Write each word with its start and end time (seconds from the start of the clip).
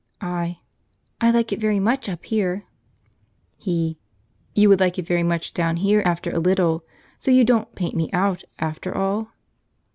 I. 0.19 0.57
"I 1.21 1.29
like 1.29 1.51
it 1.53 1.59
very 1.61 1.79
much 1.79 2.09
up 2.09 2.25
here." 2.25 2.63
He. 3.59 3.99
"You 4.55 4.67
would 4.69 4.79
like 4.79 4.97
it 4.97 5.05
very 5.05 5.21
much 5.21 5.53
down 5.53 5.77
here, 5.77 6.01
after 6.03 6.31
a 6.31 6.39
little. 6.39 6.83
So 7.19 7.29
you 7.29 7.43
didn't 7.43 7.75
'paint 7.75 7.93
me 7.93 8.09
out,' 8.11 8.43
after 8.57 8.97
all?" 8.97 9.27